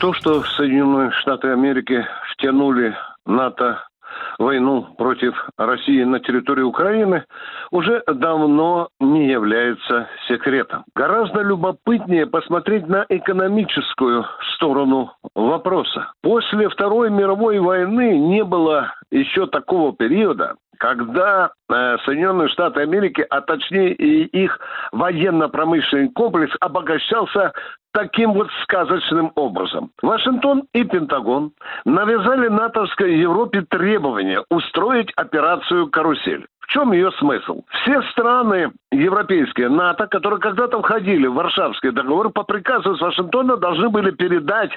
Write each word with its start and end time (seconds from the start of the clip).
То, 0.00 0.14
что 0.14 0.42
Соединенные 0.56 1.10
Штаты 1.10 1.48
Америки 1.48 2.06
втянули 2.32 2.96
НАТО 3.26 3.84
войну 4.38 4.86
против 4.96 5.34
России 5.58 6.02
на 6.04 6.20
территории 6.20 6.62
Украины 6.62 7.24
уже 7.70 8.02
давно 8.06 8.88
не 8.98 9.28
является 9.28 10.08
секретом. 10.26 10.84
Гораздо 10.96 11.42
любопытнее 11.42 12.24
посмотреть 12.24 12.88
на 12.88 13.04
экономическую 13.10 14.24
сторону 14.54 15.12
вопроса. 15.34 16.10
После 16.22 16.70
Второй 16.70 17.10
мировой 17.10 17.58
войны 17.58 18.18
не 18.18 18.42
было 18.42 18.94
еще 19.10 19.46
такого 19.48 19.94
периода, 19.94 20.54
когда 20.78 21.50
э, 21.68 21.96
Соединенные 22.06 22.48
Штаты 22.48 22.80
Америки, 22.80 23.24
а 23.28 23.42
точнее 23.42 23.92
и 23.92 24.24
их 24.24 24.58
военно-промышленный 24.92 26.08
комплекс 26.08 26.56
обогащался 26.58 27.52
таким 27.92 28.32
вот 28.32 28.48
сказочным 28.62 29.32
образом. 29.34 29.90
Вашингтон 30.02 30.64
и 30.72 30.84
Пентагон 30.84 31.52
навязали 31.84 32.48
натовской 32.48 33.16
Европе 33.18 33.62
требования 33.62 34.44
устроить 34.50 35.12
операцию 35.16 35.88
«Карусель». 35.90 36.46
В 36.70 36.72
чем 36.72 36.92
ее 36.92 37.10
смысл? 37.18 37.64
Все 37.82 38.00
страны 38.12 38.70
европейские, 38.92 39.68
НАТО, 39.68 40.06
которые 40.06 40.38
когда-то 40.38 40.80
входили 40.80 41.26
в 41.26 41.34
Варшавский 41.34 41.90
договор, 41.90 42.30
по 42.30 42.44
приказу 42.44 42.94
из 42.94 43.00
Вашингтона 43.00 43.56
должны 43.56 43.88
были 43.88 44.12
передать 44.12 44.70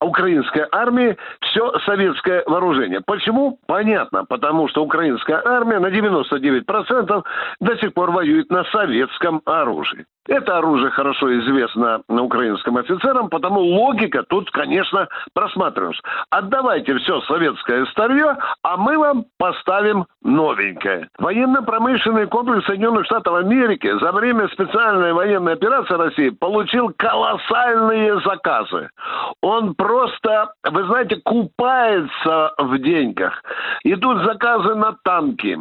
украинской 0.00 0.66
армии 0.72 1.16
все 1.42 1.78
советское 1.84 2.42
вооружение. 2.46 3.00
Почему? 3.00 3.60
Понятно. 3.66 4.24
Потому 4.24 4.66
что 4.66 4.82
украинская 4.82 5.40
армия 5.44 5.78
на 5.78 5.86
99% 5.86 7.24
до 7.60 7.76
сих 7.76 7.94
пор 7.94 8.10
воюет 8.10 8.50
на 8.50 8.64
советском 8.64 9.40
оружии. 9.44 10.04
Это 10.28 10.58
оружие 10.58 10.90
хорошо 10.90 11.38
известно 11.38 12.02
украинским 12.08 12.76
офицерам, 12.76 13.28
потому 13.28 13.60
логика 13.60 14.24
тут, 14.24 14.50
конечно, 14.50 15.08
просматриваешь. 15.34 16.00
Отдавайте 16.30 16.96
все 16.98 17.20
советское 17.22 17.86
старье, 17.86 18.36
а 18.62 18.76
мы 18.76 18.98
вам 18.98 19.26
поставим 19.38 20.06
новенькое. 20.22 21.08
Военно-промышленный 21.36 22.26
комплекс 22.28 22.64
Соединенных 22.64 23.04
Штатов 23.04 23.34
Америки 23.34 23.92
за 24.00 24.10
время 24.10 24.48
специальной 24.48 25.12
военной 25.12 25.52
операции 25.52 25.92
России 25.92 26.30
получил 26.30 26.90
колоссальные 26.96 28.20
заказы. 28.20 28.88
Он 29.42 29.74
просто, 29.74 30.54
вы 30.64 30.84
знаете, 30.84 31.16
купается 31.16 32.54
в 32.56 32.78
деньгах. 32.78 33.42
Идут 33.84 34.24
заказы 34.24 34.74
на 34.76 34.96
танки, 35.04 35.58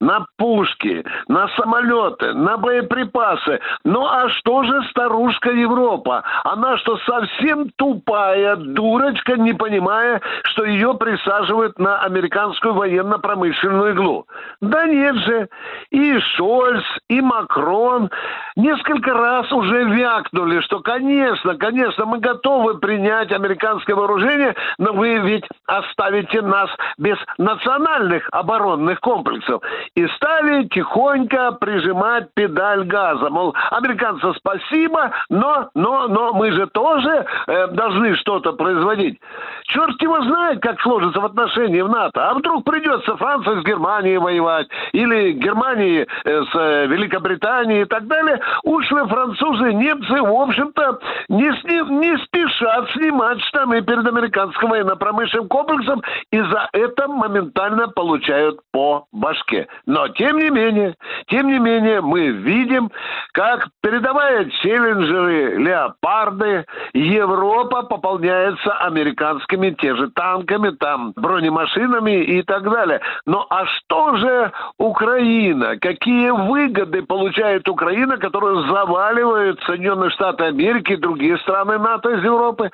на 0.00 0.24
пушки, 0.38 1.04
на 1.28 1.46
самолеты, 1.48 2.32
на 2.32 2.56
боеприпасы. 2.56 3.60
Но 3.84 4.10
а 4.10 4.30
что 4.30 4.62
же 4.62 4.82
старушка 4.90 5.50
Европа? 5.50 6.22
Она 6.44 6.78
что, 6.78 6.96
совсем 7.04 7.68
тупая 7.76 8.56
дурочка, 8.56 9.36
не 9.36 9.52
понимая, 9.52 10.22
что 10.44 10.64
ее 10.64 10.94
присаживают 10.94 11.78
на 11.78 11.98
американскую 11.98 12.72
военно-промышленную 12.72 13.92
иглу? 13.92 14.26
Да 14.62 14.86
нет 14.86 15.17
же. 15.18 15.48
И 15.90 16.18
Шольц, 16.36 16.84
и 17.08 17.20
Макрон 17.20 18.10
несколько 18.56 19.14
раз 19.14 19.50
уже 19.52 19.84
вякнули, 19.84 20.60
что, 20.60 20.80
конечно, 20.80 21.56
конечно, 21.56 22.06
мы 22.06 22.18
готовы 22.18 22.78
принять 22.78 23.32
американское 23.32 23.94
вооружение, 23.94 24.54
но 24.78 24.92
вы 24.92 25.18
ведь 25.18 25.44
оставите 25.66 26.42
нас 26.42 26.70
без 26.98 27.16
национальных 27.38 28.28
оборонных 28.32 29.00
комплексов. 29.00 29.62
И 29.94 30.06
стали 30.08 30.64
тихонько 30.68 31.52
прижимать 31.52 32.28
педаль 32.34 32.84
газа. 32.84 33.30
Мол, 33.30 33.54
американцам 33.70 34.34
спасибо, 34.34 35.12
но, 35.28 35.70
но, 35.74 36.08
но 36.08 36.32
мы 36.32 36.52
же 36.52 36.66
тоже 36.66 37.26
э, 37.46 37.66
должны 37.68 38.16
что-то 38.16 38.52
производить. 38.52 39.20
Черт 39.68 40.00
его 40.00 40.22
знает, 40.22 40.60
как 40.62 40.80
сложится 40.80 41.20
в 41.20 41.26
отношении 41.26 41.82
в 41.82 41.90
НАТО. 41.90 42.30
А 42.30 42.34
вдруг 42.34 42.64
придется 42.64 43.16
Франция 43.16 43.60
с 43.60 43.64
Германией 43.64 44.16
воевать, 44.16 44.66
или 44.92 45.32
Германии 45.32 46.06
э, 46.24 46.42
с 46.44 46.54
э, 46.54 46.86
Великобританией 46.86 47.82
и 47.82 47.84
так 47.84 48.06
далее. 48.06 48.40
Ушлые 48.64 49.06
французы, 49.06 49.74
немцы, 49.74 50.22
в 50.22 50.32
общем-то, 50.32 51.00
не, 51.28 51.52
сни, 51.60 51.82
не 52.00 52.16
спешат 52.24 52.90
снимать 52.92 53.42
штаны 53.42 53.82
перед 53.82 54.06
американским 54.06 54.70
военно-промышленным 54.70 55.48
комплексом, 55.48 56.02
и 56.32 56.40
за 56.40 56.70
это 56.72 57.06
моментально 57.06 57.88
получают 57.88 58.60
по 58.72 59.04
башке. 59.12 59.68
Но, 59.84 60.08
тем 60.08 60.38
не 60.38 60.48
менее, 60.48 60.94
тем 61.26 61.46
не 61.46 61.58
менее, 61.58 62.00
мы 62.00 62.28
видим, 62.28 62.90
как 63.32 63.68
передавая 63.82 64.46
челленджеры, 64.62 65.56
леопарды, 65.58 66.64
Европа 66.94 67.82
пополняется 67.82 68.72
американскими 68.78 69.57
те 69.70 69.94
же 69.94 70.10
танками, 70.10 70.70
там, 70.70 71.12
бронемашинами 71.16 72.24
и 72.24 72.42
так 72.42 72.62
далее. 72.64 73.00
Но 73.26 73.46
а 73.50 73.66
что 73.66 74.16
же 74.16 74.52
Украина? 74.78 75.76
Какие 75.78 76.30
выгоды 76.30 77.02
получает 77.02 77.68
Украина, 77.68 78.16
которую 78.18 78.66
заваливают 78.68 79.60
Соединенные 79.64 80.10
Штаты 80.10 80.44
Америки 80.44 80.92
и 80.92 80.96
другие 80.96 81.36
страны 81.38 81.78
НАТО 81.78 82.10
из 82.10 82.24
Европы? 82.24 82.70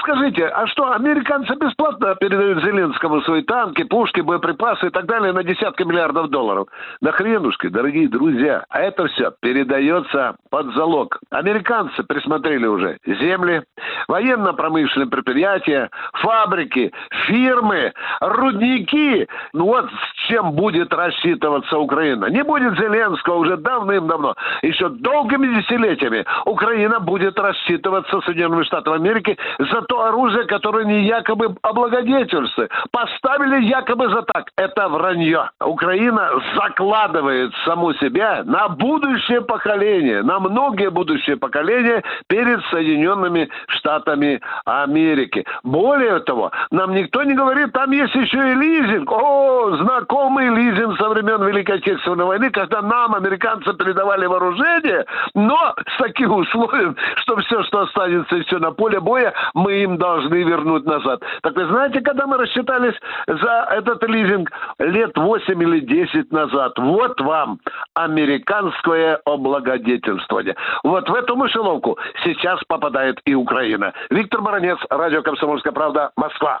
Скажите, 0.00 0.46
а 0.46 0.66
что, 0.68 0.92
американцы 0.92 1.54
бесплатно 1.54 2.14
передают 2.14 2.62
Зеленскому 2.62 3.20
свои 3.22 3.42
танки, 3.42 3.82
пушки, 3.84 4.20
боеприпасы 4.20 4.86
и 4.86 4.90
так 4.90 5.06
далее 5.06 5.32
на 5.32 5.42
десятки 5.42 5.82
миллиардов 5.82 6.30
долларов? 6.30 6.68
Да 7.00 7.12
хренушки, 7.12 7.68
дорогие 7.68 8.08
друзья. 8.08 8.64
А 8.68 8.80
это 8.80 9.06
все 9.08 9.32
передается 9.40 10.36
под 10.50 10.74
залог. 10.74 11.18
Американцы 11.30 12.02
присмотрели 12.02 12.66
уже 12.66 12.98
земли, 13.06 13.62
военно-промышленные 14.08 15.08
предприятия, 15.08 15.90
фабрики, 16.28 16.92
фирмы, 17.26 17.94
рудники. 18.20 19.26
Ну 19.54 19.64
вот 19.64 19.88
чем 20.28 20.52
будет 20.52 20.92
рассчитываться 20.92 21.78
Украина. 21.78 22.26
Не 22.26 22.44
будет 22.44 22.78
Зеленского 22.78 23.36
уже 23.36 23.56
давным-давно. 23.56 24.34
Еще 24.62 24.88
долгими 24.88 25.56
десятилетиями 25.56 26.24
Украина 26.44 27.00
будет 27.00 27.38
рассчитываться 27.38 28.20
Соединенными 28.20 28.64
Штатами 28.64 28.96
Америки 28.96 29.36
за 29.58 29.82
то 29.82 30.04
оружие, 30.04 30.44
которое 30.44 30.84
не 30.84 31.06
якобы 31.06 31.56
облагодетельствует. 31.62 32.70
Поставили 32.90 33.64
якобы 33.64 34.08
за 34.10 34.22
так. 34.22 34.50
Это 34.56 34.88
вранье. 34.88 35.50
Украина 35.60 36.30
закладывает 36.56 37.52
саму 37.64 37.94
себя 37.94 38.42
на 38.44 38.68
будущее 38.68 39.40
поколение, 39.40 40.22
на 40.22 40.38
многие 40.40 40.90
будущие 40.90 41.36
поколения 41.36 42.02
перед 42.28 42.62
Соединенными 42.66 43.48
Штатами 43.68 44.40
Америки. 44.64 45.44
Более 45.62 46.20
того, 46.20 46.50
нам 46.70 46.94
никто 46.94 47.22
не 47.22 47.34
говорит, 47.34 47.72
там 47.72 47.90
есть 47.92 48.14
еще 48.14 48.52
и 48.52 48.54
лизинг. 48.54 49.10
О, 49.10 49.76
знакомый 50.18 50.48
лизинг 50.48 50.98
со 50.98 51.08
времен 51.08 51.44
Великой 51.46 51.76
Отечественной 51.76 52.24
войны, 52.24 52.50
когда 52.50 52.82
нам, 52.82 53.14
американцы, 53.14 53.72
передавали 53.74 54.26
вооружение, 54.26 55.04
но 55.34 55.74
с 55.76 55.98
таким 55.98 56.32
условием, 56.32 56.96
что 57.16 57.36
все, 57.36 57.62
что 57.64 57.82
останется 57.82 58.36
еще 58.36 58.58
на 58.58 58.72
поле 58.72 59.00
боя, 59.00 59.32
мы 59.54 59.74
им 59.82 59.96
должны 59.96 60.42
вернуть 60.42 60.84
назад. 60.84 61.22
Так 61.42 61.54
вы 61.54 61.66
знаете, 61.66 62.00
когда 62.00 62.26
мы 62.26 62.36
рассчитались 62.36 62.94
за 63.26 63.68
этот 63.70 64.02
лизинг? 64.08 64.50
Лет 64.78 65.16
8 65.16 65.62
или 65.62 65.80
10 65.80 66.32
назад. 66.32 66.72
Вот 66.78 67.20
вам 67.20 67.60
американское 67.94 69.20
облагодетельство 69.24 70.18
исходе. 70.18 70.56
Вот 70.82 71.08
в 71.08 71.14
эту 71.14 71.36
мышеловку 71.36 71.98
сейчас 72.24 72.60
попадает 72.66 73.20
и 73.24 73.34
Украина. 73.34 73.92
Виктор 74.10 74.40
Баранец, 74.40 74.78
Радио 74.90 75.22
«Комсомольская 75.22 75.72
правда», 75.72 76.10
Москва. 76.16 76.60